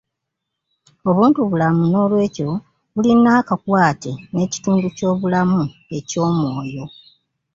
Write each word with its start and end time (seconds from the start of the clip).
Obuntubulamu 1.09 1.83
n'olwekyo 1.87 2.49
bulina 2.93 3.29
akakwate 3.39 4.11
n'ekitundu 4.33 4.87
ky'obulamu 4.97 5.61
eky'omwoyo 5.97 6.85